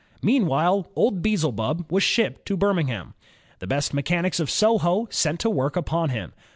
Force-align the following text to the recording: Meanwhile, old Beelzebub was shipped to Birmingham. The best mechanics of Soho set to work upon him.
Meanwhile, 0.23 0.87
old 0.95 1.21
Beelzebub 1.21 1.85
was 1.91 2.01
shipped 2.01 2.47
to 2.47 2.57
Birmingham. 2.57 3.13
The 3.59 3.67
best 3.67 3.93
mechanics 3.93 4.39
of 4.39 4.49
Soho 4.49 5.05
set 5.11 5.37
to 5.37 5.49
work 5.51 5.75
upon 5.75 6.09
him. 6.09 6.33